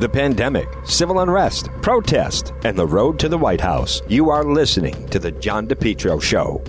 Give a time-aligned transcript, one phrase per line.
[0.00, 4.02] the pandemic, civil unrest, protest, and the road to the White House.
[4.08, 6.62] You are listening to The John DePetro Show.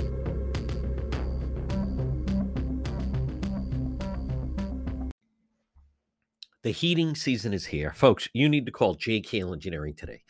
[6.64, 7.94] The heating season is here.
[7.94, 10.24] Folks, you need to call JKL Engineering today.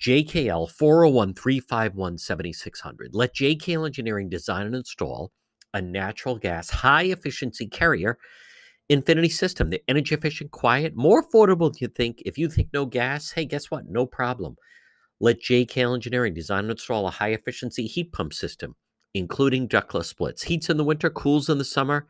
[0.00, 3.10] JKL 401 351 7600.
[3.14, 5.32] Let JKL Engineering design and install
[5.74, 8.18] a natural gas high efficiency carrier
[8.92, 9.70] Infinity system.
[9.70, 12.22] The energy efficient, quiet, more affordable than you think.
[12.26, 13.88] If you think no gas, hey, guess what?
[13.88, 14.56] No problem.
[15.18, 18.76] Let JKL Engineering design and install a high efficiency heat pump system,
[19.14, 20.42] including ductless splits.
[20.42, 22.06] Heats in the winter, cools in the summer.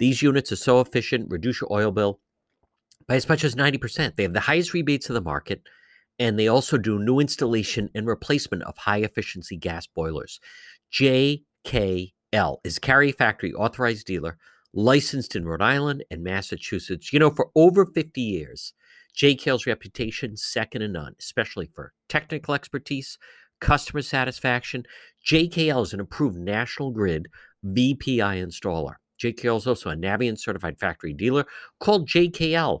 [0.00, 2.20] These units are so efficient, reduce your oil bill
[3.06, 4.16] by as much as 90%.
[4.16, 5.62] They have the highest rebates of the market,
[6.18, 10.40] and they also do new installation and replacement of high efficiency gas boilers.
[10.92, 14.38] JKL is Carrier Factory authorized dealer
[14.72, 17.12] licensed in Rhode Island and Massachusetts.
[17.12, 18.72] You know, for over 50 years,
[19.16, 23.18] JKL's reputation second to none, especially for technical expertise,
[23.60, 24.84] customer satisfaction.
[25.26, 27.28] JKL is an approved National Grid
[27.64, 28.94] VPI installer.
[29.22, 31.44] JKL is also a Navien certified factory dealer
[31.78, 32.80] called JKL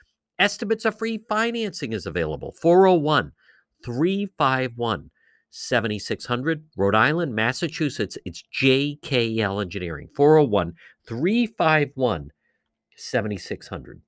[0.41, 1.19] Estimates of free.
[1.29, 2.51] Financing is available.
[2.59, 3.31] 401
[3.85, 5.11] 351
[5.51, 6.63] 7600.
[6.75, 8.17] Rhode Island, Massachusetts.
[8.25, 10.09] It's JKL Engineering.
[10.15, 10.73] 401
[11.07, 12.31] 351
[12.97, 14.01] 7600.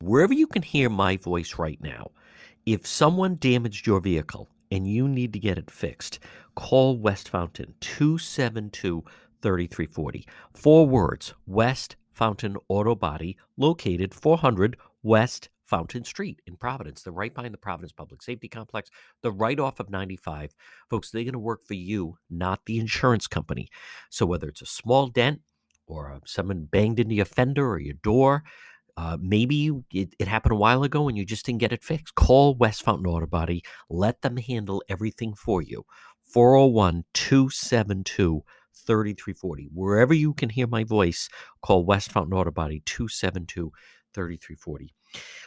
[0.00, 2.10] Wherever you can hear my voice right now,
[2.66, 6.18] if someone damaged your vehicle and you need to get it fixed,
[6.56, 9.04] call West Fountain 272
[9.40, 10.26] 3340.
[10.52, 17.02] Four words West Fountain Auto Body, located 400 West Fountain Street in Providence.
[17.02, 18.90] They're right behind the Providence Public Safety Complex.
[19.22, 20.52] They're right off of 95.
[20.90, 23.68] Folks, they're going to work for you, not the insurance company.
[24.10, 25.42] So whether it's a small dent
[25.86, 28.42] or uh, someone banged into your fender or your door,
[28.96, 32.16] uh, maybe it, it, happened a while ago and you just didn't get it fixed.
[32.16, 33.62] Call West Fountain Auto Body.
[33.88, 35.84] Let them handle everything for you.
[36.24, 38.42] 401 272
[38.86, 39.70] 3340.
[39.72, 41.28] Wherever you can hear my voice,
[41.62, 43.72] call West Fountain Auto Body 272
[44.14, 44.94] 3340.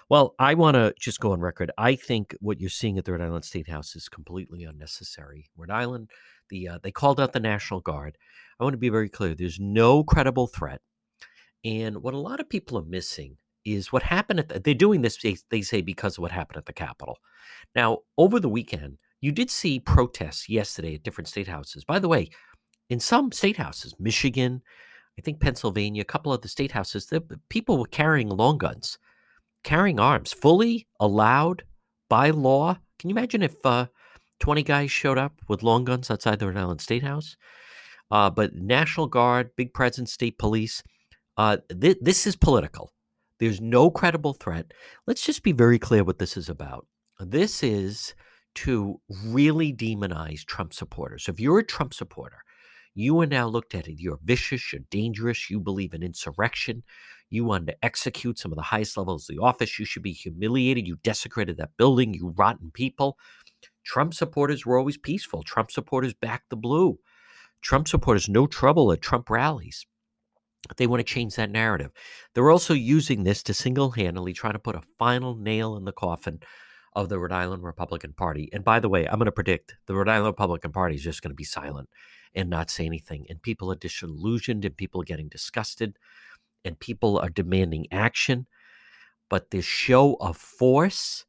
[0.10, 1.72] Well, I want to just go on record.
[1.78, 5.50] I think what you're seeing at the Rhode Island State House is completely unnecessary.
[5.56, 6.10] Rhode Island,
[6.50, 8.18] the uh, they called out the National Guard.
[8.60, 9.36] I want to be very clear.
[9.36, 10.82] There's no credible threat,
[11.64, 15.02] and what a lot of people are missing is what happened at the, they're doing
[15.02, 17.18] this they, they say because of what happened at the Capitol.
[17.76, 21.86] Now, over the weekend, you did see protests yesterday at different state houses.
[21.86, 22.32] By the way,
[22.92, 24.62] in some state houses, Michigan,
[25.18, 28.98] I think Pennsylvania, a couple of the state houses, the people were carrying long guns,
[29.64, 31.64] carrying arms, fully allowed
[32.10, 32.78] by law.
[33.00, 33.88] Can you imagine if uh,
[34.40, 37.38] 20 guys showed up with long guns outside the Rhode Island State House?
[38.12, 40.84] Uh, but National Guard, big presence, state police,
[41.38, 42.92] uh, th- this is political.
[43.40, 44.74] There's no credible threat.
[45.08, 46.88] Let's just be very clear what this is about.
[47.22, 48.16] This is
[48.56, 51.30] to really demonize Trump supporters.
[51.30, 52.44] If you're a Trump supporter,
[52.94, 54.02] you are now looked at it.
[54.02, 56.84] You're vicious, you're dangerous, you believe in insurrection,
[57.30, 60.12] you want to execute some of the highest levels of the office, you should be
[60.12, 63.18] humiliated, you desecrated that building, you rotten people.
[63.84, 65.42] Trump supporters were always peaceful.
[65.42, 67.00] Trump supporters backed the blue.
[67.62, 69.86] Trump supporters, no trouble at Trump rallies.
[70.78, 71.92] They want to change that narrative.
[72.34, 75.92] They're also using this to single handedly try to put a final nail in the
[75.92, 76.40] coffin
[76.94, 78.50] of the Rhode Island Republican Party.
[78.54, 81.22] And by the way, I'm going to predict the Rhode Island Republican Party is just
[81.22, 81.90] going to be silent
[82.34, 83.26] and not say anything.
[83.30, 85.98] And people are disillusioned and people are getting disgusted
[86.64, 88.48] and people are demanding action.
[89.30, 91.26] But this show of force,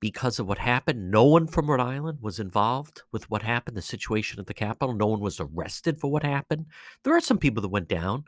[0.00, 3.82] because of what happened, no one from Rhode Island was involved with what happened, the
[3.82, 4.94] situation at the Capitol.
[4.94, 6.66] No one was arrested for what happened.
[7.02, 8.24] There are some people that went down,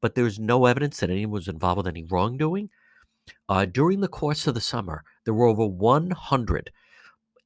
[0.00, 2.70] but there's no evidence that anyone was involved with any wrongdoing.
[3.48, 6.70] Uh, during the course of the summer, there were over 100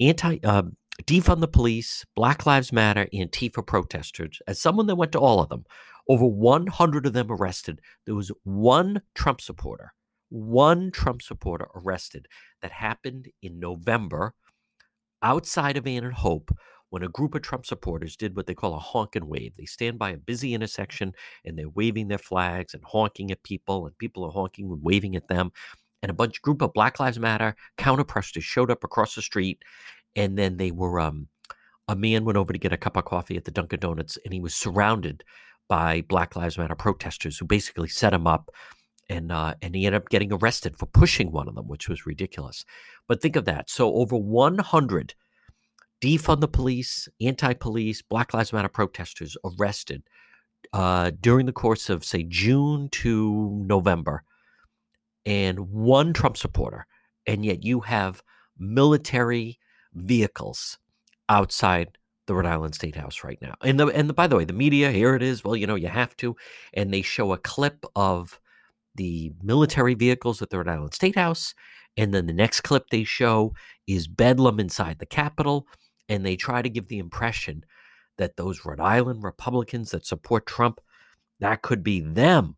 [0.00, 0.62] anti uh,
[1.02, 4.40] defund the police, Black Lives Matter, Antifa protesters.
[4.46, 5.64] As someone that went to all of them,
[6.08, 7.80] over 100 of them arrested.
[8.06, 9.92] There was one Trump supporter,
[10.28, 12.28] one Trump supporter arrested.
[12.62, 14.34] That happened in November
[15.22, 16.50] outside of Ann and Hope
[16.90, 19.56] when a group of Trump supporters did what they call a honk and wave.
[19.56, 21.12] They stand by a busy intersection
[21.44, 25.16] and they're waving their flags and honking at people, and people are honking and waving
[25.16, 25.50] at them.
[26.04, 29.62] and a bunch group of Black Lives Matter counter protesters showed up across the street,
[30.16, 31.28] and then they were um,
[31.88, 34.32] a man went over to get a cup of coffee at the Dunkin' Donuts, and
[34.32, 35.24] he was surrounded
[35.68, 38.50] by Black Lives Matter protesters who basically set him up,
[39.08, 42.06] and uh, and he ended up getting arrested for pushing one of them, which was
[42.06, 42.64] ridiculous.
[43.06, 43.68] But think of that.
[43.68, 45.14] So over 100
[46.00, 50.02] defund the police, anti-police, Black Lives Matter protesters arrested
[50.72, 54.24] uh, during the course of say June to November,
[55.26, 56.86] and one Trump supporter,
[57.26, 58.22] and yet you have
[58.58, 59.58] military
[59.94, 60.78] vehicles
[61.28, 63.54] outside the Rhode Island State House right now.
[63.62, 65.44] And the and the, by the way, the media here it is.
[65.44, 66.36] Well, you know, you have to,
[66.72, 68.40] and they show a clip of
[68.94, 71.54] the military vehicles at the Rhode Island State House,
[71.96, 73.52] and then the next clip they show
[73.86, 75.66] is bedlam inside the Capitol,
[76.08, 77.64] and they try to give the impression
[78.16, 80.80] that those Rhode Island Republicans that support Trump,
[81.40, 82.56] that could be them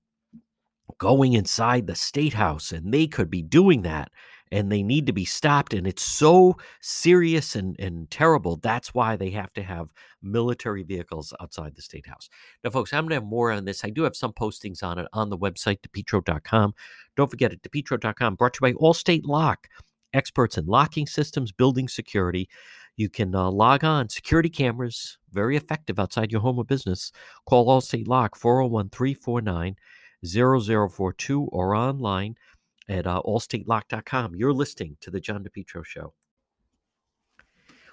[0.98, 4.10] going inside the state house, and they could be doing that
[4.52, 5.74] and they need to be stopped.
[5.74, 8.56] And it's so serious and, and terrible.
[8.56, 12.28] That's why they have to have military vehicles outside the state house.
[12.62, 13.84] Now, folks, I'm going to have more on this.
[13.84, 16.74] I do have some postings on it on the website, depetro.com.
[17.16, 19.68] Don't forget it, depetro.com, brought to you by Allstate Lock,
[20.12, 22.48] experts in locking systems, building security.
[22.96, 27.12] You can uh, log on security cameras, very effective outside your home or business.
[27.46, 29.76] Call Allstate Lock 401 349
[30.24, 32.36] 0042 or online
[32.88, 34.34] at uh, allstatelock.com.
[34.34, 36.14] You're listening to the John DePetro Show.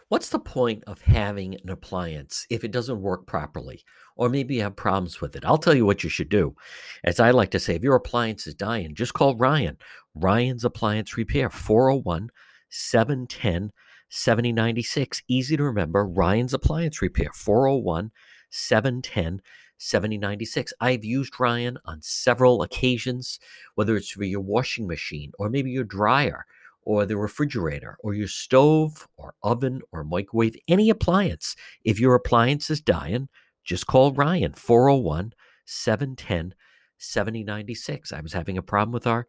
[0.10, 3.84] What's the point of having an appliance if it doesn't work properly?
[4.16, 5.44] Or maybe you have problems with it.
[5.44, 6.56] I'll tell you what you should do.
[7.04, 9.78] As I like to say, if your appliance is dying, just call Ryan.
[10.14, 12.30] Ryan's Appliance Repair, 401
[12.70, 13.72] 710
[14.10, 15.24] 7096.
[15.28, 16.06] Easy to remember.
[16.06, 18.12] Ryan's Appliance Repair, 401
[18.52, 19.42] 710
[19.78, 20.74] 7096.
[20.80, 23.40] I've used Ryan on several occasions,
[23.76, 26.46] whether it's for your washing machine or maybe your dryer
[26.82, 31.56] or the refrigerator or your stove or oven or microwave, any appliance.
[31.84, 33.30] If your appliance is dying,
[33.64, 35.34] just call Ryan 401
[35.66, 36.54] 710
[36.98, 38.12] 7096.
[38.12, 39.28] I was having a problem with our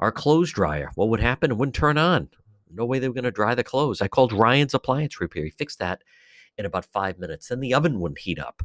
[0.00, 0.90] our clothes dryer.
[0.94, 1.50] What would happen?
[1.50, 2.28] It wouldn't turn on.
[2.70, 4.00] No way they were going to dry the clothes.
[4.00, 5.44] I called Ryan's appliance repair.
[5.44, 6.02] He fixed that
[6.56, 7.48] in about five minutes.
[7.48, 8.62] Then the oven wouldn't heat up.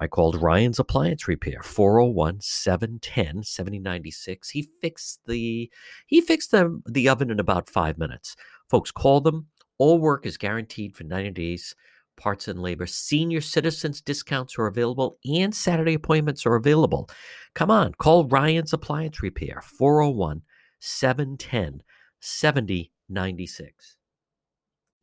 [0.00, 4.50] I called Ryan's Appliance Repair 401 710 7096.
[4.50, 5.70] He fixed the
[6.06, 8.34] he fixed the, the oven in about 5 minutes.
[8.70, 9.48] Folks, call them.
[9.76, 11.74] All work is guaranteed for 90 days.
[12.16, 12.86] Parts and labor.
[12.86, 17.08] Senior citizens discounts are available and Saturday appointments are available.
[17.54, 20.42] Come on, call Ryan's Appliance Repair 401
[20.80, 21.82] 710
[22.20, 23.96] 7096.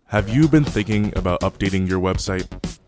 [0.08, 2.48] Have you been thinking about updating your website?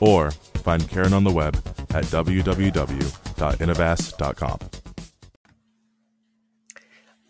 [0.00, 1.56] or find Karen on the web
[1.90, 4.58] at www.innovast.com.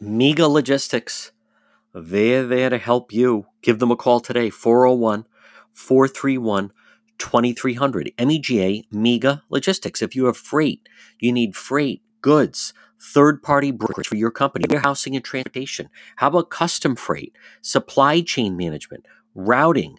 [0.00, 1.32] Mega Logistics,
[1.94, 3.46] they're there to help you.
[3.61, 5.27] Give them a call today, 401
[5.74, 6.72] 431
[7.19, 8.12] 2300.
[8.19, 10.00] MEGA, Mega Logistics.
[10.00, 15.15] If you have freight, you need freight, goods, third party brokerage for your company, warehousing
[15.15, 15.91] and transportation.
[16.17, 19.98] How about custom freight, supply chain management, routing?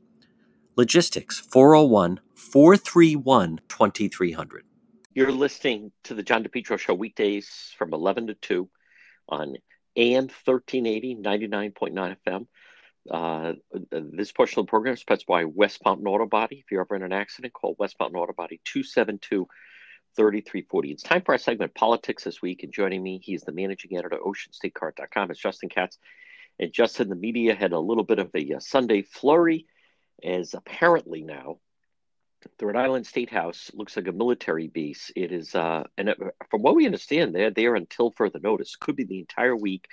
[0.77, 4.63] Logistics 401 431 2300.
[5.13, 8.69] You're listening to the John DePetro Show weekdays from 11 to 2
[9.27, 9.57] on
[9.97, 12.47] AM 1380, 99.9 FM.
[13.09, 13.53] Uh,
[13.91, 16.59] this portion of the program is sponsored by West Fountain Auto Body.
[16.59, 19.45] If you're ever in an accident, call West Fountain Auto Body 272
[20.15, 20.91] 3340.
[20.91, 22.63] It's time for our segment Politics This Week.
[22.63, 25.31] And joining me, he's the managing editor of OceanStateCurrent.com.
[25.31, 25.97] It's Justin Katz.
[26.59, 29.65] And Justin, the media had a little bit of a uh, Sunday flurry
[30.23, 31.57] as apparently now
[32.57, 35.11] the Rhode Island State House looks like a military base.
[35.15, 36.17] It is, uh, and it,
[36.49, 38.75] from what we understand, they're there until further notice.
[38.75, 39.87] Could be the entire week.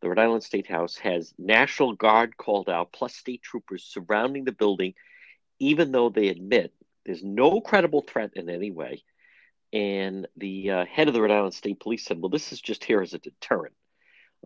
[0.00, 4.52] the Rhode Island State House has National Guard called out, plus state troopers surrounding the
[4.52, 4.94] building,
[5.58, 6.72] even though they admit
[7.06, 9.04] there's no credible threat in any way.
[9.72, 12.84] And the uh, head of the Rhode Island State Police said, well, this is just
[12.84, 13.74] here as a deterrent.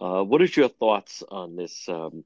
[0.00, 2.22] Uh, what is your thoughts on this um,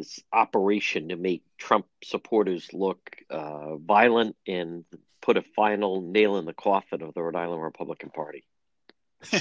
[0.00, 4.84] this operation to make Trump supporters look uh, violent and
[5.20, 8.44] put a final nail in the coffin of the Rhode Island Republican Party?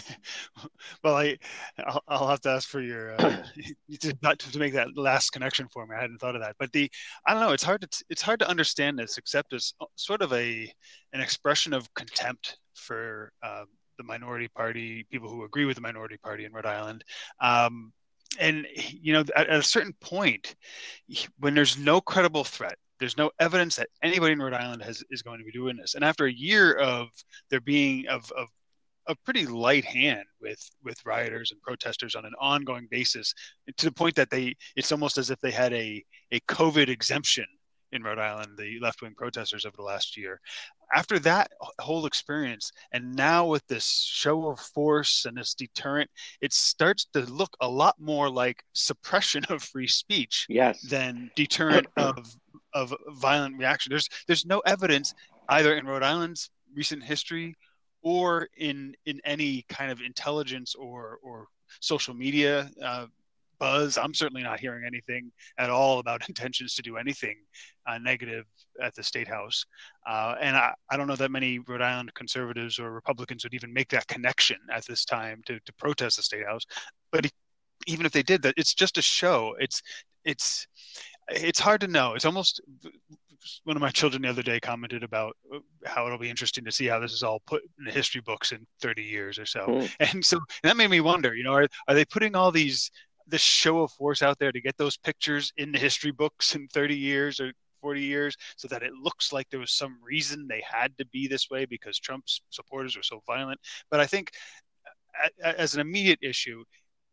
[1.03, 1.37] well, I
[1.77, 3.43] I'll, I'll, have to ask for your uh,
[4.01, 5.95] to, to make that last connection for me.
[5.95, 6.91] I hadn't thought of that, but the
[7.25, 7.53] I don't know.
[7.53, 10.69] It's hard to it's hard to understand this except as sort of a
[11.13, 16.17] an expression of contempt for um, the minority party, people who agree with the minority
[16.17, 17.03] party in Rhode Island.
[17.39, 17.93] Um,
[18.39, 20.55] and you know, at, at a certain point,
[21.39, 25.21] when there's no credible threat, there's no evidence that anybody in Rhode Island has is
[25.21, 25.95] going to be doing this.
[25.95, 27.07] And after a year of
[27.49, 28.47] there being of, of
[29.07, 33.33] a pretty light hand with with rioters and protesters on an ongoing basis
[33.77, 37.45] to the point that they it's almost as if they had a a covid exemption
[37.91, 40.39] in Rhode Island, the left wing protesters over the last year.
[40.93, 46.09] After that whole experience, and now with this show of force and this deterrent,
[46.41, 50.81] it starts to look a lot more like suppression of free speech yes.
[50.81, 52.35] than deterrent of
[52.73, 53.89] of violent reaction.
[53.89, 55.13] There's there's no evidence
[55.49, 57.55] either in Rhode Island's recent history
[58.01, 61.47] or in in any kind of intelligence or or
[61.81, 63.05] social media uh,
[63.59, 63.97] buzz.
[63.97, 67.37] I'm certainly not hearing anything at all about intentions to do anything
[67.87, 68.45] uh, negative
[68.81, 69.65] at the state house.
[70.07, 73.73] Uh, and I, I don't know that many Rhode Island conservatives or Republicans would even
[73.73, 76.63] make that connection at this time to, to protest the state house.
[77.11, 77.29] But
[77.87, 79.55] even if they did that, it's just a show.
[79.59, 79.81] It's
[80.25, 80.67] it's
[81.29, 82.13] it's hard to know.
[82.13, 82.61] It's almost
[83.63, 86.71] one of my children the other day commented about uh, how it'll be interesting to
[86.71, 89.65] see how this is all put in the history books in 30 years or so.
[89.67, 89.91] Mm.
[89.99, 92.91] And so and that made me wonder, you know, are, are they putting all these
[93.29, 96.67] this show of force out there to get those pictures in the history books in
[96.67, 100.63] 30 years or 40 years so that it looks like there was some reason they
[100.69, 103.59] had to be this way because Trump's supporters were so violent.
[103.89, 104.31] But I think
[105.43, 106.63] as an immediate issue,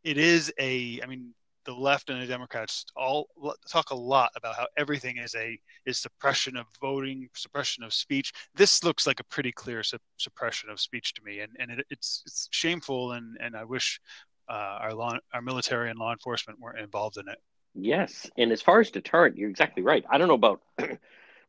[0.04, 3.26] it is a, I mean, the left and the Democrats all
[3.68, 8.32] talk a lot about how everything is a is suppression of voting, suppression of speech.
[8.54, 11.86] This looks like a pretty clear su- suppression of speech to me, and and it,
[11.90, 14.00] it's it's shameful, and and I wish
[14.48, 17.38] Uh, our law, our military and law enforcement weren't involved in it.
[17.74, 20.04] Yes, and as far as deterrent, you're exactly right.
[20.08, 20.62] I don't know about.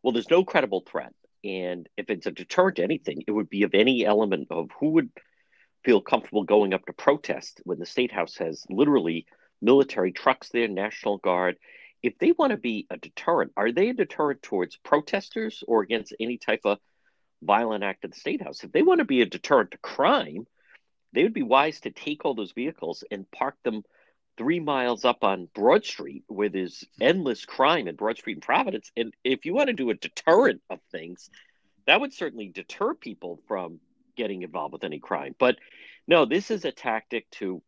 [0.04, 1.14] well, there's no credible threat,
[1.44, 4.90] and if it's a deterrent to anything, it would be of any element of who
[4.92, 5.10] would
[5.84, 9.26] feel comfortable going up to protest when the state house has literally
[9.62, 11.58] military trucks there, National Guard.
[12.04, 16.16] If they want to be a deterrent, are they a deterrent towards protesters or against
[16.20, 16.80] any type of
[17.42, 18.64] violent act at the state house?
[18.64, 20.46] If they want to be a deterrent to crime,
[21.18, 23.82] they would be wise to take all those vehicles and park them
[24.38, 28.92] three miles up on Broad Street where there's endless crime in Broad Street and Providence.
[28.96, 31.32] And if you want to do a deterrent of things,
[31.88, 33.80] that would certainly deter people from
[34.16, 35.34] getting involved with any crime.
[35.40, 35.56] But
[36.08, 37.64] no, this is a tactic to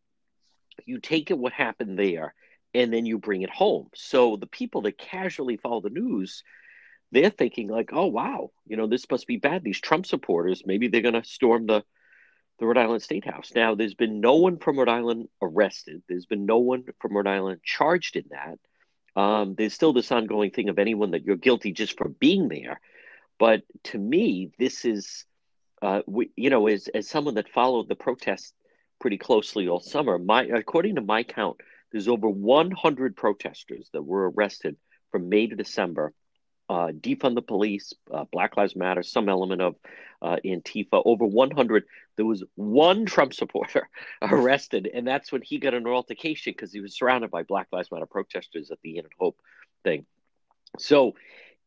[0.86, 2.36] you take it what happened there
[2.76, 3.88] and then you bring it home.
[3.96, 6.44] So the people that casually follow the news,
[7.12, 9.64] they're thinking like, oh wow, you know, this must be bad.
[9.64, 11.84] These Trump supporters, maybe they're gonna storm the
[12.60, 13.52] the Rhode Island State House.
[13.56, 16.04] Now, there's been no one from Rhode Island arrested.
[16.08, 18.60] There's been no one from Rhode Island charged in that.
[19.20, 22.80] Um, there's still this ongoing thing of anyone that you're guilty just for being there.
[23.40, 25.26] But to me, this is,
[25.82, 28.54] uh, we, you know, as as someone that followed the protests
[29.00, 31.58] pretty closely all summer, my according to my count,
[31.92, 34.76] there's over 100 protesters that were arrested
[35.12, 36.14] from May to December
[36.70, 39.76] uh, defund the police, uh, Black Lives Matter, some element of
[40.22, 41.02] uh, Antifa.
[41.04, 41.86] Over 100.
[42.16, 43.90] There was one Trump supporter
[44.22, 47.92] arrested, and that's when he got an altercation because he was surrounded by Black Lives
[47.92, 49.38] Matter protesters at the Ann and Hope
[49.84, 50.06] thing.
[50.78, 51.16] So,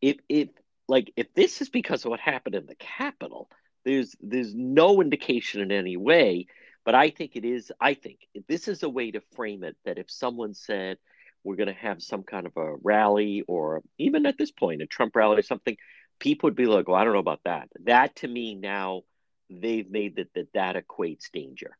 [0.00, 0.50] if if
[0.88, 3.48] like if this is because of what happened in the Capitol,
[3.84, 6.46] there's there's no indication in any way.
[6.84, 7.72] But I think it is.
[7.80, 8.18] I think
[8.48, 10.98] this is a way to frame it that if someone said
[11.44, 14.86] we're going to have some kind of a rally or even at this point a
[14.86, 15.76] Trump rally or something,
[16.18, 19.02] people would be like, "Well, I don't know about that." That to me now
[19.50, 21.76] they've made that that that equates danger.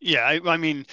[0.00, 0.84] Yeah, I, I, mean,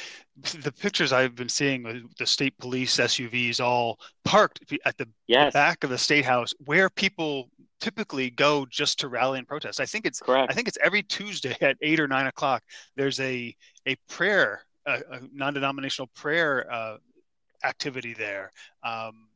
[0.61, 5.51] the pictures I've been seeing with the state police SUVs all parked at the yes.
[5.51, 7.49] back of the state house, where people
[7.81, 9.81] typically go just to rally and protest.
[9.81, 10.49] I think it's Correct.
[10.49, 12.63] I think it's every Tuesday at eight or nine o'clock.
[12.95, 13.53] There's a
[13.85, 16.97] a prayer, a, a non-denominational prayer uh,
[17.63, 18.51] activity there.
[18.83, 19.27] Um,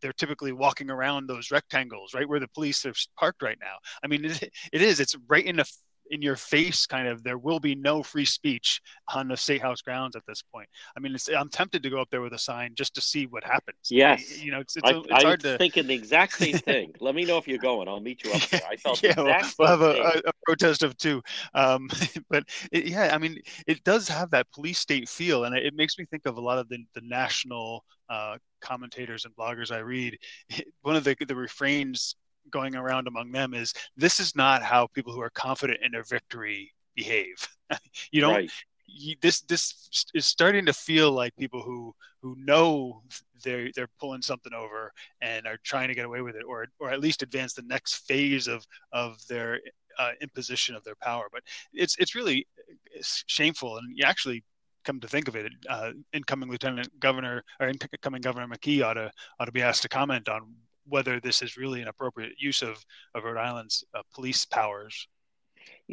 [0.00, 3.76] they're typically walking around those rectangles, right where the police are parked right now.
[4.02, 5.00] I mean, it, it is.
[5.00, 5.70] It's right in the
[6.10, 8.80] in your face kind of there will be no free speech
[9.14, 10.68] on the state house grounds at this point.
[10.96, 13.44] I mean, I'm tempted to go up there with a sign just to see what
[13.44, 13.78] happens.
[13.88, 16.92] Yes, you know, it's it's, I, it's hard to thinking the exact same thing.
[17.00, 17.88] Let me know if you're going.
[17.88, 18.60] I'll meet you up there.
[18.68, 21.22] I felt yeah, the we'll, we'll have a, a, protest of two.
[21.54, 21.88] Um,
[22.30, 25.74] but it, yeah, I mean, it does have that police state feel, and it, it
[25.74, 29.78] makes me think of a lot of the the national uh, commentators and bloggers I
[29.78, 30.18] read.
[30.82, 32.16] One of the the refrains
[32.50, 36.04] going around among them is this is not how people who are confident in their
[36.04, 37.36] victory behave.
[38.10, 38.34] you don't.
[38.34, 38.50] Right.
[38.92, 43.02] You, this this is starting to feel like people who who know
[43.44, 46.90] they're they're pulling something over and are trying to get away with it, or or
[46.90, 49.60] at least advance the next phase of of their
[49.98, 51.26] uh, imposition of their power.
[51.32, 51.42] But
[51.72, 52.46] it's it's really
[52.92, 54.42] it's shameful, and you actually
[54.84, 59.10] come to think of it, uh, incoming Lieutenant Governor or incoming Governor McKee ought to
[59.38, 60.54] ought to be asked to comment on
[60.90, 65.08] whether this is really an appropriate use of, of Rhode Island's uh, police powers.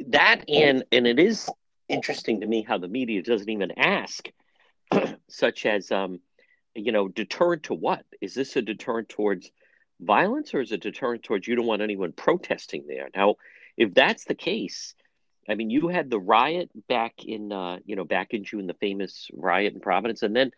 [0.07, 1.49] That and and it is
[1.89, 4.27] interesting to me how the media doesn't even ask,
[5.27, 6.19] such as um,
[6.77, 8.05] you know, deterrent to what?
[8.21, 9.51] Is this a deterrent towards
[9.99, 13.09] violence or is it deterrent towards you don't want anyone protesting there?
[13.15, 13.35] Now,
[13.75, 14.93] if that's the case,
[15.49, 18.73] I mean, you had the riot back in uh, you know back in June, the
[18.75, 20.51] famous riot in Providence, and then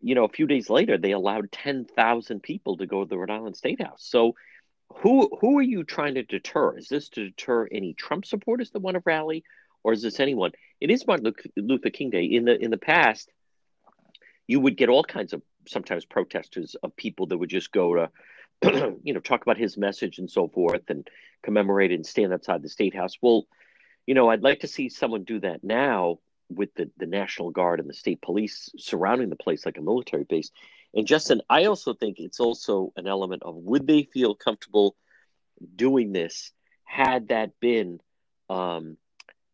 [0.00, 3.30] you know, a few days later, they allowed 10,000 people to go to the Rhode
[3.30, 4.06] Island State House.
[4.08, 4.34] So,
[5.02, 6.78] who who are you trying to deter?
[6.78, 9.44] Is this to deter any Trump supporters that want to rally,
[9.84, 10.52] or is this anyone?
[10.80, 12.24] It is Martin Luther King Day.
[12.24, 13.30] In the in the past,
[14.46, 18.10] you would get all kinds of sometimes protesters of people that would just go to,
[19.02, 21.06] you know, talk about his message and so forth, and
[21.42, 23.18] commemorate and stand outside the state house.
[23.20, 23.46] Well,
[24.06, 27.80] you know, I'd like to see someone do that now with the, the National Guard
[27.80, 30.50] and the state police surrounding the place like a military base.
[30.94, 34.96] And Justin, I also think it's also an element of would they feel comfortable
[35.76, 36.52] doing this
[36.84, 38.00] had that been,
[38.48, 38.96] um,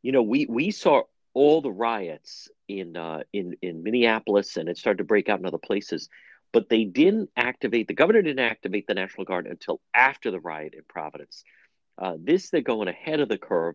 [0.03, 4.79] you know, we we saw all the riots in uh, in in Minneapolis and it
[4.79, 6.09] started to break out in other places,
[6.53, 10.75] but they didn't activate the governor didn't activate the National Guard until after the riot
[10.75, 11.45] in Providence.
[11.99, 13.75] Uh, this they're going ahead of the curve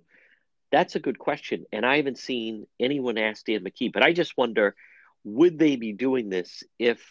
[0.72, 1.66] that's a good question.
[1.72, 4.76] And I haven't seen anyone ask Dan McKee, but I just wonder
[5.24, 7.04] would they be doing this if,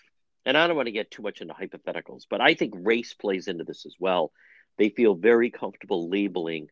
[0.47, 3.49] and I don't want to get too much into hypotheticals, but I think race plays
[3.49, 4.33] into this as well.
[4.79, 6.69] They feel very comfortable labeling,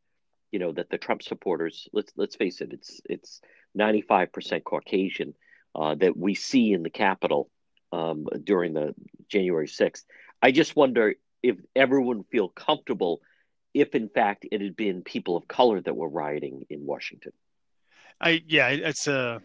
[0.50, 3.40] you know, that the Trump supporters, let's let's face it, it's it's
[3.78, 5.34] 95% Caucasian
[5.74, 7.50] uh, that we see in the Capitol
[7.92, 8.94] um, during the
[9.28, 10.04] January 6th.
[10.40, 13.20] I just wonder if everyone feel comfortable
[13.76, 17.32] if in fact it had been people of color that were rioting in Washington?
[18.20, 19.40] I yeah, it's a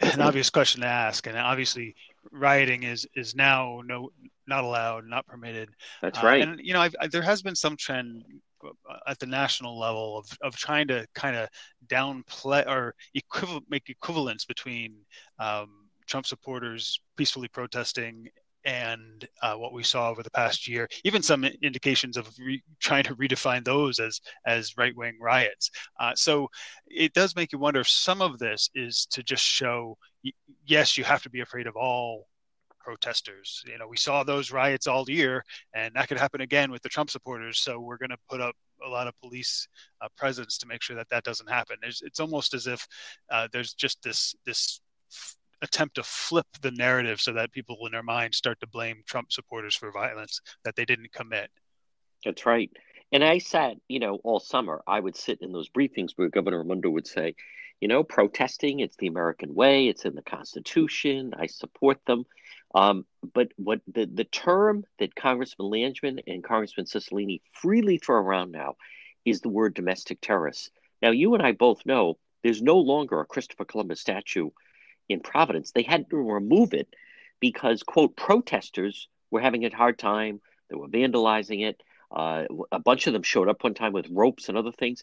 [0.00, 1.96] an obvious question to ask, and obviously
[2.30, 4.10] rioting is is now no
[4.46, 5.70] not allowed, not permitted.
[6.00, 6.42] That's right.
[6.42, 8.24] Uh, and you know, I've, I, there has been some trend
[9.06, 11.48] at the national level of of trying to kind of
[11.88, 14.94] downplay or equivalent make equivalence between
[15.38, 18.28] um, Trump supporters peacefully protesting
[18.64, 23.04] and uh, what we saw over the past year, even some indications of re- trying
[23.04, 25.70] to redefine those as as right wing riots.
[26.00, 26.48] Uh, so
[26.86, 29.96] it does make you wonder if some of this is to just show,
[30.66, 32.26] yes, you have to be afraid of all
[32.80, 33.62] protesters.
[33.66, 35.42] You know, we saw those riots all year,
[35.74, 37.60] and that could happen again with the Trump supporters.
[37.60, 39.66] So we're going to put up a lot of police
[40.02, 41.76] uh, presence to make sure that that doesn't happen.
[41.82, 42.86] It's almost as if
[43.30, 44.80] uh, there's just this this
[45.62, 49.32] attempt to flip the narrative so that people in their mind start to blame Trump
[49.32, 51.50] supporters for violence that they didn't commit.
[52.24, 52.70] That's right.
[53.12, 56.58] And I sat, you know, all summer, I would sit in those briefings where Governor
[56.58, 57.34] Raimondo would say,
[57.80, 62.24] you know, protesting, it's the American way, it's in the Constitution, I support them.
[62.74, 68.50] Um, but what the, the term that Congressman Langevin and Congressman Cicilline freely throw around
[68.50, 68.74] now
[69.24, 70.70] is the word domestic terrorists.
[71.00, 74.50] Now, you and I both know there's no longer a Christopher Columbus statue
[75.08, 75.72] in Providence.
[75.72, 76.88] They had to remove it
[77.40, 80.40] because, quote, protesters were having a hard time.
[80.70, 81.82] They were vandalizing it.
[82.10, 85.02] Uh, a bunch of them showed up one time with ropes and other things.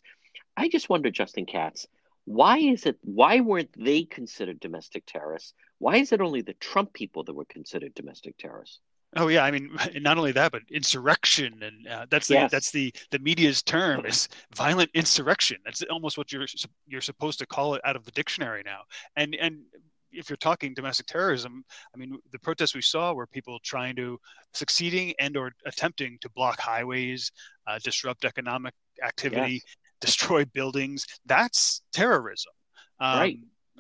[0.56, 1.88] I just wonder, Justin Katz,
[2.26, 2.98] why is it?
[3.02, 5.54] Why weren't they considered domestic terrorists?
[5.80, 8.80] Why is it only the Trump people that were considered domestic terrorists?
[9.18, 12.52] Oh yeah, I mean, not only that, but insurrection, and uh, that's the yes.
[12.52, 15.58] that's the the media's term is violent insurrection.
[15.66, 16.46] That's almost what you're
[16.88, 18.82] you're supposed to call it out of the dictionary now.
[19.16, 19.64] And and
[20.12, 24.20] if you're talking domestic terrorism, I mean, the protests we saw were people trying to
[24.54, 27.32] succeeding and or attempting to block highways,
[27.68, 29.62] uh, disrupt economic activity, yes.
[30.00, 31.06] destroy buildings.
[31.26, 32.54] That's terrorism.
[33.00, 33.38] Um, right.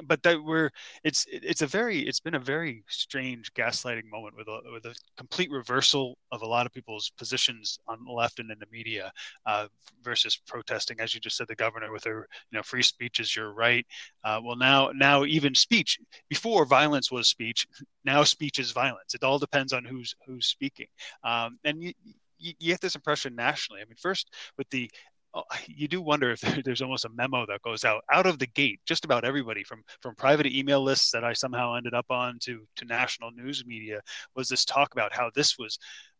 [0.07, 0.69] But that we're
[1.03, 4.95] it's it's a very it's been a very strange gaslighting moment with a with a
[5.17, 9.11] complete reversal of a lot of people's positions on the left and in the media
[9.45, 9.67] uh,
[10.03, 13.35] versus protesting as you just said the governor with her you know free speech is
[13.35, 13.85] your right.
[14.23, 17.67] Uh, well now now even speech before violence was speech
[18.05, 19.13] now speech is violence.
[19.13, 20.87] It all depends on who's who's speaking.
[21.23, 21.93] Um, and you,
[22.37, 23.81] you get this impression nationally.
[23.81, 24.89] I mean, first with the
[25.33, 28.47] Oh, you do wonder if there's almost a memo that goes out out of the
[28.47, 32.37] gate just about everybody from from private email lists that i somehow ended up on
[32.41, 34.01] to to national news media
[34.35, 35.77] was this talk about how this was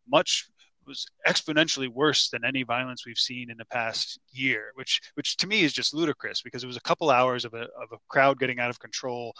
[0.08, 0.48] much
[0.86, 5.46] was exponentially worse than any violence we've seen in the past year which which to
[5.46, 8.38] me is just ludicrous because it was a couple hours of a, of a crowd
[8.40, 9.32] getting out of control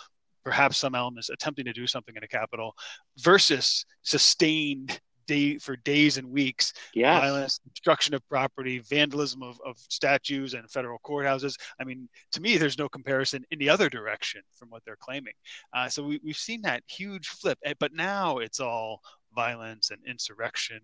[0.44, 2.74] perhaps some elements attempting to do something in a capital
[3.18, 6.72] versus sustained day for days and weeks.
[6.94, 7.20] Yes.
[7.20, 11.54] Violence, destruction of property, vandalism of, of statues and federal courthouses.
[11.80, 15.34] I mean, to me, there's no comparison in the other direction from what they're claiming.
[15.72, 19.00] Uh, so we, we've seen that huge flip, eh, but now it's all
[19.34, 20.80] violence and insurrection.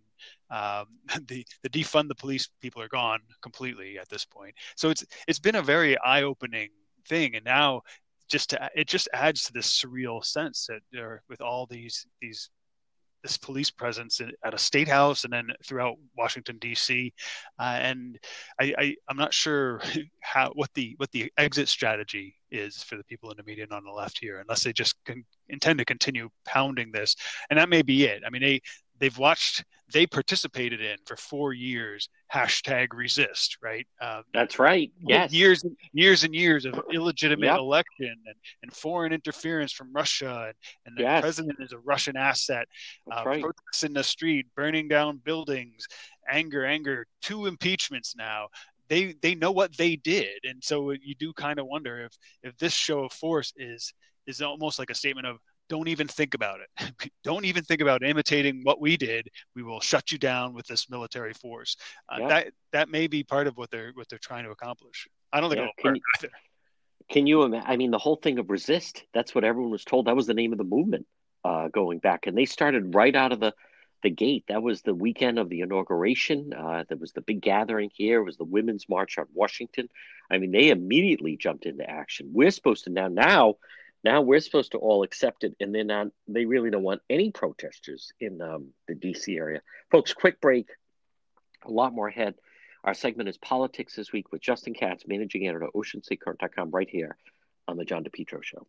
[0.51, 0.87] Um,
[1.27, 4.55] the the defund the police people are gone completely at this point.
[4.77, 6.71] So it's it's been a very eye opening
[7.07, 7.83] thing, and now
[8.29, 12.51] just to, it just adds to this surreal sense that there with all these these
[13.23, 17.13] this police presence at a state house and then throughout Washington D.C.
[17.59, 18.19] Uh, and
[18.61, 19.81] I, am not sure
[20.21, 23.73] how what the what the exit strategy is for the people in the media and
[23.73, 27.17] on the left here, unless they just can, intend to continue pounding this.
[27.51, 28.23] And that may be it.
[28.27, 28.61] I mean, they
[28.99, 35.33] they've watched they participated in for four years hashtag resist right um, that's right yes
[35.33, 37.59] years years and years of illegitimate yep.
[37.59, 40.55] election and, and foreign interference from russia and,
[40.87, 41.21] and the yes.
[41.21, 42.67] president is a russian asset
[43.13, 43.43] uh, right.
[43.43, 45.87] protests in the street burning down buildings
[46.31, 48.47] anger anger two impeachments now
[48.89, 52.57] they they know what they did and so you do kind of wonder if if
[52.59, 53.93] this show of force is
[54.27, 56.93] is almost like a statement of don't even think about it.
[57.25, 59.29] don't even think about imitating what we did.
[59.55, 61.77] We will shut you down with this military force.
[62.09, 62.29] Uh, yeah.
[62.29, 65.09] That that may be part of what they're what they're trying to accomplish.
[65.33, 65.69] I don't think yeah.
[65.79, 66.33] it'll work either.
[67.11, 67.67] Can you imagine?
[67.67, 69.03] I mean, the whole thing of resist.
[69.15, 70.07] That's what everyone was told.
[70.07, 71.07] That was the name of the movement
[71.45, 73.55] uh, going back, and they started right out of the
[74.03, 74.45] the gate.
[74.49, 76.53] That was the weekend of the inauguration.
[76.53, 78.21] Uh, there was the big gathering here.
[78.21, 79.89] It was the Women's March on Washington.
[80.31, 82.31] I mean, they immediately jumped into action.
[82.33, 83.57] We're supposed to now now
[84.05, 86.09] now we're supposed to all accept it, and they're not.
[86.27, 89.37] They really don't want any protesters in um, the D.C.
[89.37, 90.13] area, folks.
[90.15, 90.69] Quick break.
[91.65, 92.35] A lot more ahead.
[92.85, 97.17] Our segment is politics this week with Justin Katz, managing editor, OceanStateCurrent.com, right here
[97.67, 98.67] on the John DePetro Show.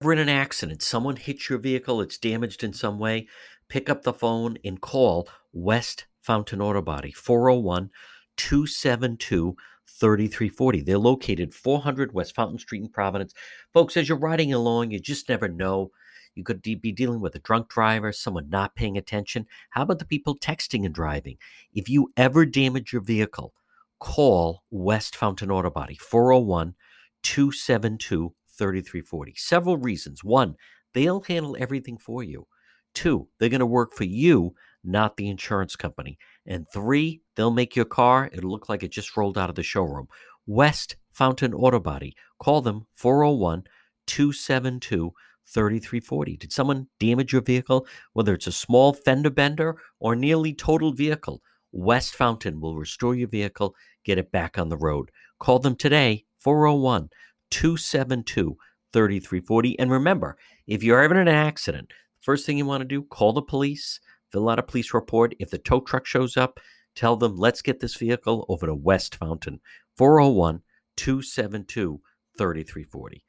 [0.00, 0.82] We're in an accident.
[0.82, 2.00] Someone hits your vehicle.
[2.00, 3.28] It's damaged in some way.
[3.68, 7.90] Pick up the phone and call West Fountain Auto Body 401
[8.36, 10.82] 272 3340.
[10.82, 13.34] They're located 400 West Fountain Street in Providence.
[13.72, 15.90] Folks, as you're riding along, you just never know.
[16.34, 19.46] You could be dealing with a drunk driver, someone not paying attention.
[19.70, 21.38] How about the people texting and driving?
[21.72, 23.54] If you ever damage your vehicle,
[24.00, 26.74] call West Fountain Auto Body 401
[27.22, 29.34] 272 3340.
[29.36, 30.24] Several reasons.
[30.24, 30.56] One,
[30.92, 32.46] they'll handle everything for you.
[32.94, 36.18] Two, they're going to work for you, not the insurance company.
[36.46, 39.62] And three, they'll make your car, it'll look like it just rolled out of the
[39.62, 40.08] showroom.
[40.46, 42.14] West Fountain Auto Body.
[42.38, 43.64] Call them 401
[44.06, 45.12] 272
[45.46, 46.36] 3340.
[46.36, 47.86] Did someone damage your vehicle?
[48.12, 53.28] Whether it's a small fender bender or nearly totaled vehicle, West Fountain will restore your
[53.28, 55.10] vehicle, get it back on the road.
[55.38, 57.10] Call them today, 401
[57.50, 58.56] 272
[58.92, 59.78] 3340.
[59.78, 63.42] And remember, if you're in an accident, first thing you want to do, call the
[63.42, 64.00] police
[64.34, 65.32] fill out a police report.
[65.38, 66.58] If the tow truck shows up,
[66.96, 69.60] tell them, let's get this vehicle over to West Fountain,
[69.96, 70.62] 401
[70.96, 72.00] 272
[72.36, 73.24] 3340.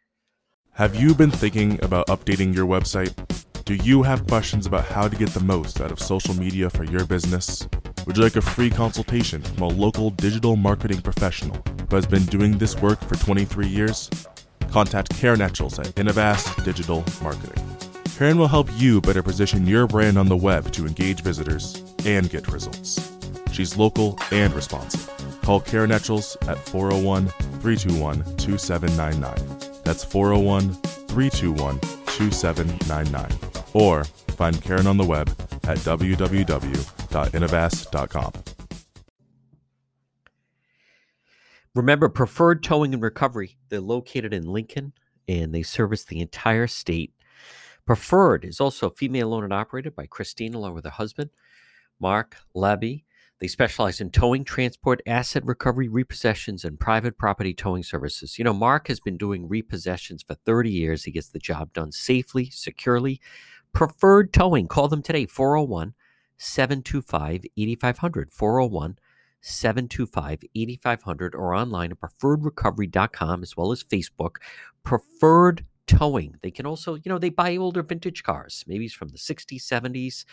[0.72, 3.14] Have you been thinking about updating your website?
[3.66, 6.84] Do you have questions about how to get the most out of social media for
[6.86, 7.68] your business?
[8.08, 11.56] Would you like a free consultation from a local digital marketing professional
[11.90, 14.10] who has been doing this work for 23 years?
[14.72, 17.65] Contact Karen Etchels at Innovast Digital Marketing.
[18.16, 22.30] Karen will help you better position your brand on the web to engage visitors and
[22.30, 23.12] get results.
[23.52, 25.12] She's local and responsive.
[25.42, 27.28] Call Karen Etchels at 401
[27.60, 29.82] 321 2799.
[29.84, 30.76] That's 401
[31.10, 33.30] 321 2799.
[33.74, 35.28] Or find Karen on the web
[35.66, 38.32] at www.innovast.com.
[41.76, 44.94] Remember, Preferred Towing and Recovery, they're located in Lincoln
[45.28, 47.12] and they service the entire state
[47.86, 51.30] Preferred is also female owned and operated by Christine along with her husband,
[52.00, 53.06] Mark Labby.
[53.40, 58.40] They specialize in towing, transport, asset recovery, repossessions, and private property towing services.
[58.40, 61.04] You know, Mark has been doing repossessions for 30 years.
[61.04, 63.20] He gets the job done safely, securely.
[63.74, 64.68] Preferred towing.
[64.68, 65.94] Call them today, 401
[66.38, 68.32] 725 8500.
[68.32, 68.98] 401
[69.42, 74.38] 725 8500 or online at preferredrecovery.com as well as Facebook.
[74.84, 76.36] Preferred towing.
[76.42, 78.64] They can also, you know, they buy older vintage cars.
[78.68, 80.26] Maybe it's from the 60s, 70s.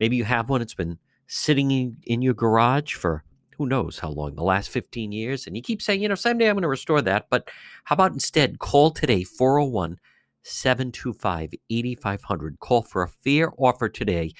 [0.00, 3.24] Maybe you have one, it's been sitting in, in your garage for
[3.56, 5.46] who knows how long, the last 15 years.
[5.46, 7.26] And you keep saying, you know, someday I'm going to restore that.
[7.28, 7.50] But
[7.84, 9.98] how about instead call today, 401
[10.44, 12.60] 725 8500.
[12.60, 14.32] Call for a fair offer today.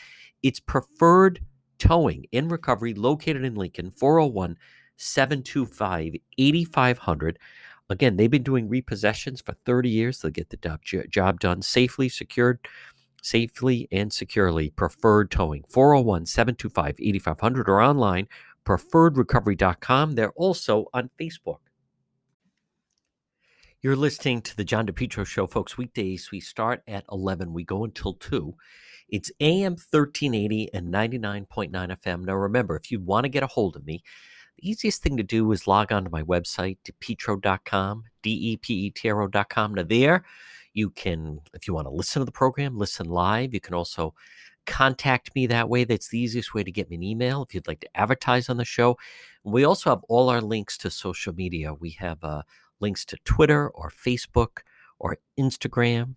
[0.42, 1.40] It's preferred
[1.78, 4.56] towing in recovery located in Lincoln, 401
[4.96, 7.38] 725 8500.
[7.90, 10.20] Again, they've been doing repossessions for 30 years.
[10.20, 12.60] They'll get the job done safely, secured
[13.22, 14.70] safely and securely.
[14.70, 18.28] Preferred Towing, 401 725 8500 or online,
[18.64, 20.14] preferredrecovery.com.
[20.14, 21.60] They're also on Facebook.
[23.80, 25.78] You're listening to the John DePetro Show, folks.
[25.78, 28.54] Weekdays, we start at 11, we go until 2.
[29.08, 32.24] It's AM 1380 and 99.9 FM.
[32.24, 34.02] Now, remember, if you want to get a hold of me,
[34.58, 38.74] the easiest thing to do is log on to my website, depetro.com, D E P
[38.74, 39.74] E T R O.com.
[39.74, 40.24] Now, there,
[40.74, 43.54] you can, if you want to listen to the program, listen live.
[43.54, 44.14] You can also
[44.66, 45.84] contact me that way.
[45.84, 48.56] That's the easiest way to get me an email if you'd like to advertise on
[48.56, 48.98] the show.
[49.44, 51.72] We also have all our links to social media.
[51.72, 52.42] We have uh,
[52.80, 54.58] links to Twitter or Facebook
[54.98, 56.16] or Instagram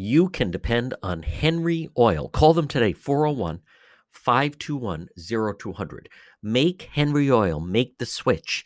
[0.00, 2.30] you can depend on Henry Oil.
[2.30, 3.60] Call them today, 401
[4.10, 5.08] 521
[5.58, 6.08] 0200.
[6.42, 8.64] Make Henry Oil, make the switch.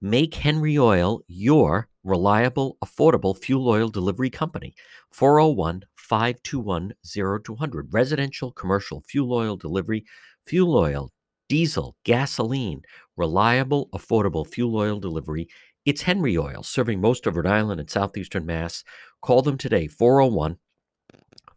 [0.00, 4.74] Make Henry Oil your reliable, affordable fuel oil delivery company.
[5.12, 6.94] 401 521
[7.44, 7.88] 0200.
[7.92, 10.04] Residential, commercial fuel oil delivery,
[10.44, 11.12] fuel oil,
[11.48, 12.82] diesel, gasoline,
[13.16, 15.46] reliable, affordable fuel oil delivery.
[15.84, 18.84] It's Henry Oil, serving most of Rhode Island and southeastern Mass.
[19.20, 20.58] Call them today, 401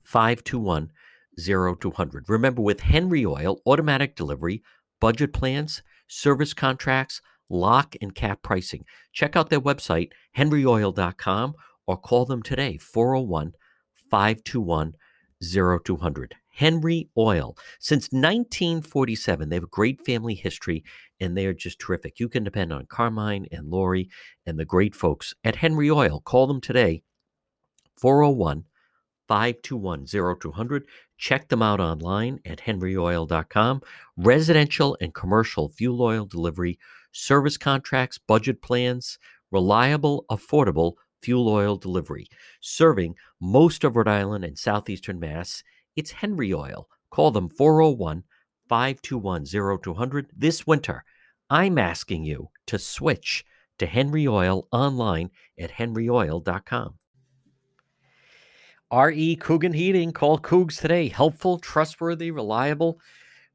[0.05, 0.91] 521
[1.37, 2.25] 0200.
[2.29, 4.63] Remember, with Henry Oil, automatic delivery,
[5.01, 8.85] budget plans, service contracts, lock and cap pricing.
[9.11, 11.55] Check out their website, henryoil.com,
[11.87, 13.53] or call them today, 401
[14.09, 14.93] 521
[15.41, 16.35] 0200.
[16.55, 17.57] Henry Oil.
[17.79, 20.83] Since 1947, they have a great family history
[21.19, 22.19] and they are just terrific.
[22.19, 24.09] You can depend on Carmine and Lori
[24.45, 26.21] and the great folks at Henry Oil.
[26.21, 27.03] Call them today,
[27.97, 28.63] 401
[29.27, 30.85] 521 0200.
[31.17, 33.81] Check them out online at henryoil.com.
[34.17, 36.77] Residential and commercial fuel oil delivery
[37.11, 39.17] service contracts, budget plans,
[39.51, 42.27] reliable, affordable fuel oil delivery.
[42.59, 45.63] Serving most of Rhode Island and southeastern Mass,
[45.95, 46.87] it's Henry Oil.
[47.09, 48.23] Call them 401
[48.67, 49.45] 521
[49.81, 51.03] 0200 this winter.
[51.49, 53.45] I'm asking you to switch
[53.77, 56.95] to Henry Oil online at henryoil.com.
[58.93, 60.11] RE Coogan Heating.
[60.11, 61.07] Call Coogs today.
[61.07, 62.99] Helpful, trustworthy, reliable.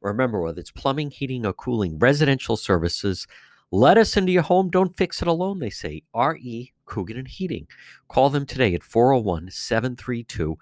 [0.01, 3.27] Remember, whether it's plumbing, heating, or cooling, residential services,
[3.71, 4.71] let us into your home.
[4.71, 6.03] Don't fix it alone, they say.
[6.13, 6.73] R.E.
[6.85, 7.69] Coogan and Heating.
[8.09, 10.59] Call them today at 401 732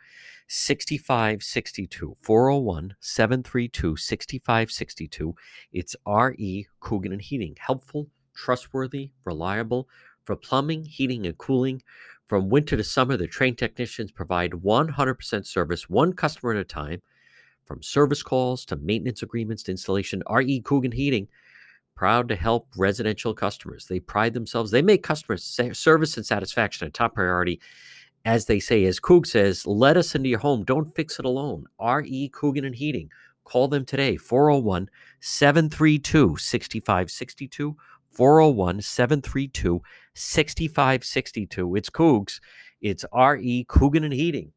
[0.49, 2.17] 6562.
[2.21, 5.35] 401 732 6562.
[5.73, 6.67] It's R.E.
[6.81, 7.57] Coogan and Heating.
[7.59, 9.89] Helpful, trustworthy, reliable
[10.25, 11.83] for plumbing, heating, and cooling.
[12.29, 17.01] From winter to summer, the trained technicians provide 100% service, one customer at a time.
[17.65, 20.61] From service calls to maintenance agreements to installation, R.E.
[20.61, 21.29] Coogan Heating
[21.99, 23.87] proud to help residential customers.
[23.87, 27.61] They pride themselves, they make customer service and satisfaction a top priority.
[28.25, 30.65] As they say, as Coog says, let us into your home.
[30.65, 31.65] Don't fix it alone.
[31.79, 32.29] R.E.
[32.29, 33.11] Coogan and Heating.
[33.43, 37.77] Call them today, 401 732 6562.
[38.11, 39.81] 401 732
[40.15, 41.77] 6562.
[41.77, 42.41] It's Cougs.
[42.81, 43.65] It's R.E.
[43.69, 44.53] Coogan and Heating.